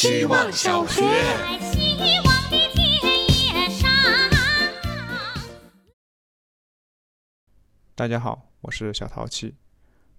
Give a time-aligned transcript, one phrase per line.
[0.00, 1.02] 希望小学。
[7.96, 9.56] 大家好，我是小淘气。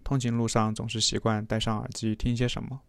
[0.04, 2.82] 通勤路上总是习惯戴上耳机听些什么。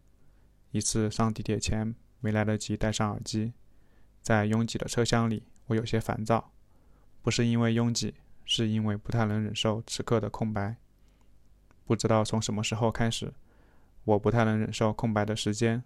[0.71, 3.53] 一次上地铁前没来得及戴上耳机，
[4.21, 6.51] 在拥挤的车厢里，我有些烦躁。
[7.21, 10.75] 不是因为拥挤，是因为不太能忍受此刻的空白。
[11.85, 13.33] 不知道从什么时候开始，
[14.03, 15.85] 我不太能忍受空白的时间。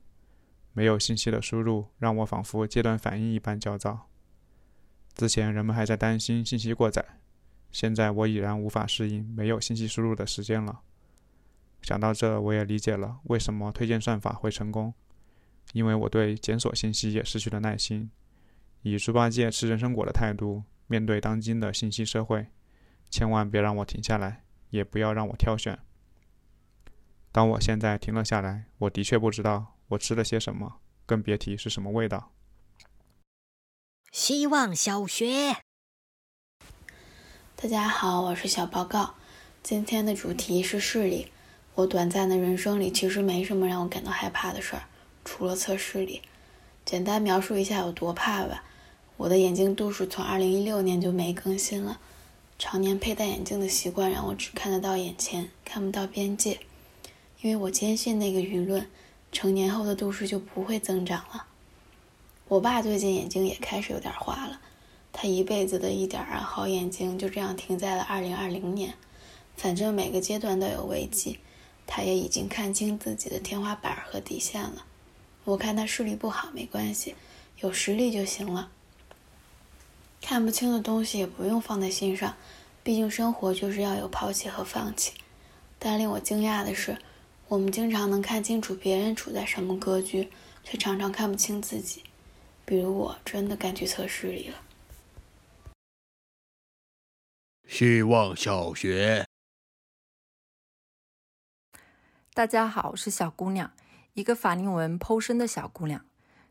[0.76, 4.10] 没有信息的输入，让我仿佛戒断反应一般焦躁。
[5.16, 7.04] 之前人们还在担心信息过载。
[7.72, 10.82] 现在我已然无法适应没有信息输入的时间了。
[11.82, 14.94] 想到这，我也理解了为什么推荐算法会成功，
[15.72, 18.12] 因为我对检索信息也失去了耐心。
[18.82, 22.48] 以猪八戒吃人参果的态度面对当今的信息社会，
[23.10, 25.80] 千万别让我停下来，也不要让我挑选。
[27.32, 32.32] 当我现在停了下来，我的确不知道我吃了些什么，更别提是什么味道。
[34.12, 35.58] 希望小学。
[37.56, 39.14] 大家好，我是小报告。
[39.62, 41.32] 今天的主题是视力。
[41.76, 44.84] 我短暂的人生里其实没什么让我感到害怕的事儿，
[45.24, 46.22] 除了测视力。
[46.84, 48.64] 简单描述一下有多怕吧。
[49.18, 52.00] 我的眼睛度数从二零一六年就没更新了。
[52.58, 56.62] 常年佩戴眼镜的习惯让我只看得到眼前，看不到边界。
[57.42, 58.90] 因为我坚信那个舆论，
[59.36, 61.46] 成年后的度数就不会增长了。
[62.48, 64.62] 我爸最近眼睛也开始有点花了。
[65.12, 68.94] 他一辈子的一点儿好眼睛就这样停在了二零二零年。
[69.58, 71.40] 反正每个阶段都有危机，
[71.86, 74.86] 他也已经看清自己的天花板和底线了。
[75.44, 77.14] 我看他视力不好没关系，
[77.60, 78.70] 有实力就行了。
[80.22, 82.36] 看不清的东西也不用放在心上，
[82.84, 85.12] 毕竟生活就是要有抛弃和放弃。
[85.78, 86.98] 但令我惊讶的是，
[87.48, 90.32] 我们经常能看清楚别人处在什么格局，
[90.64, 92.04] 却常常看不清自己。
[92.66, 94.64] 比如我真的该去测试里了。
[97.68, 99.28] 希望小学。
[102.34, 103.72] 大家好，我是小姑娘，
[104.14, 106.04] 一个法令纹剖身的小姑娘。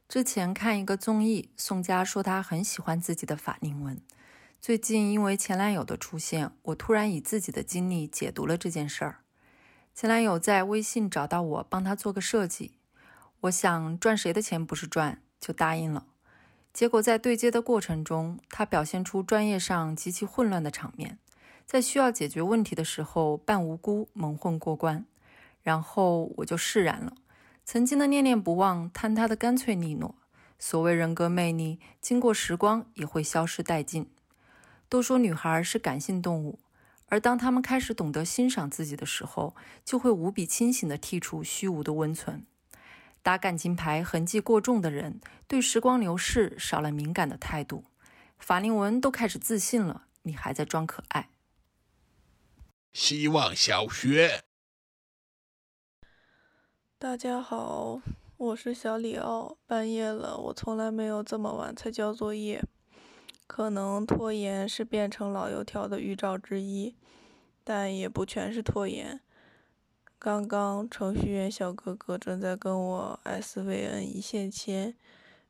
[0.08, 4.00] 之前看一个综艺，宋佳说她很喜欢自己的法令纹。
[4.60, 9.23] 最近因为前男友的出现，我突然以自己的经历解读了这件事儿。
[9.94, 12.72] 前男友在微信找到我，帮他做个设计。
[13.42, 16.06] 我想赚谁的钱不是赚，就答应了。
[16.72, 21.18] 结果在对接的过程中，他表现出专业上极其混乱的场面，
[21.64, 25.06] 在需要解决问题的时候扮无辜蒙混过关。
[25.62, 27.12] 然后我就释然了，
[27.64, 30.16] 曾经的念念不忘坍塌的干脆利落。
[30.58, 34.10] 所谓人格魅力，经过时光也会消失殆尽。
[34.88, 36.58] 都说女孩是感性动物，
[37.06, 39.54] 而当他们开始懂得欣赏自己的时候，
[39.84, 42.46] 就会无比清醒地剔除虚无的温存。
[43.22, 47.84] 打感情牌痕迹过重的人，对时光流逝少了敏感的态度。
[48.38, 51.30] 法令纹都开始自信了，你还在装可爱？
[52.92, 54.42] 希望小学。
[56.98, 58.00] 大家好，
[58.36, 59.56] 我是小李奥。
[59.66, 62.62] 半夜了，我从来没有这么晚才交作业。
[63.46, 66.94] 可能拖延是变成老油条的预兆之一，
[67.62, 69.20] 但也不全是拖延。
[70.18, 74.96] 刚刚程序员小哥哥正在跟我 SVN 一线牵，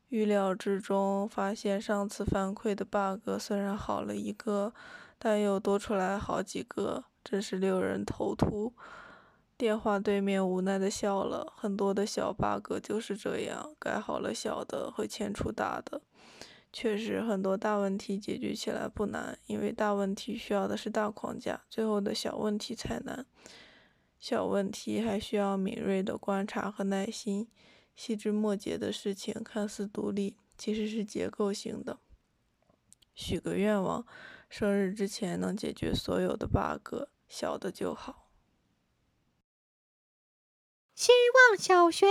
[0.09, 4.73] 预料之中发现上次反馈的 bug 虽然好了一个，
[5.17, 8.73] 但又多出来好几个，真是令人头秃。
[9.57, 16.01] 电话对面无奈的笑了，很多的小 bug 就是这样，改好了小的会牵出大的。
[16.77, 23.25] 确实，很多大问题解决起来不难，因为大问题需要的是大框架，最后的小问题才难。
[24.19, 27.47] 小问题还需要敏锐的观察和耐心。
[27.95, 32.01] 细枝末节的事情看似独立，其实是结构性的。
[33.13, 34.05] 许个愿望，
[34.49, 38.29] 生日之前能解决所有的 bug，小的就好。
[40.93, 41.13] 希
[41.49, 42.05] 望小学。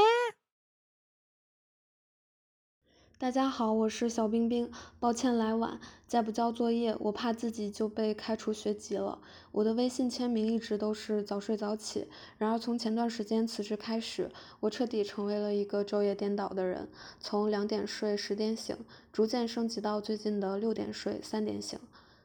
[3.16, 4.68] 大家好，我是小冰冰，
[4.98, 5.78] 抱歉来晚。
[6.04, 9.20] 再不交作业，我怕自己就被开除学籍了。
[9.52, 12.08] 我的微信签名一直都是早睡早起，
[12.38, 14.28] 然而从前段时间辞职开始，
[14.58, 16.88] 我彻底成为了一个昼夜颠倒的人，
[17.20, 18.76] 从两点睡十点醒，
[19.12, 21.78] 逐渐升级到最近的六点睡三点醒。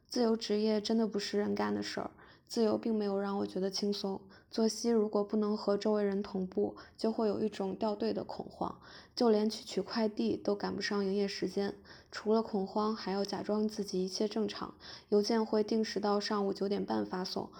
[0.07, 2.09] 自由职业真的不是人干的事儿。
[2.49, 4.19] 自由并没有让我觉得轻松，
[4.49, 8.75] 作息如果不能和周围人同步，就会有一种掉队的恐慌，
[9.15, 11.75] 就连去取快递都赶不上营业时间。
[12.11, 14.73] 除了恐慌，还要假装自己一切正常，
[15.09, 17.51] 邮件会定时到上午九点半发送。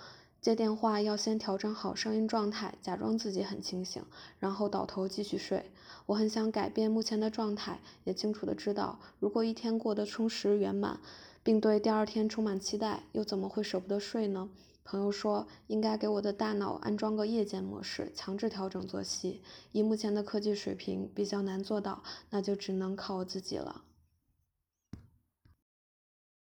[0.41, 4.01] 接电话要先调整好声音状态，假装自己很清醒，
[4.39, 5.71] 然后倒头继续睡。
[6.07, 10.99] 我很想改变目前的状态，也清楚的知道，如果一天过得充实圆满，
[11.43, 14.49] 并对第二天充满期待，又怎么会舍不得睡呢？
[14.91, 19.43] 朋友说，应该给我的大脑安装个夜间模式，强制调整作息。
[19.71, 22.01] 以目前的科技水平，比较难做到，
[22.31, 23.83] 那就只能靠我自己了。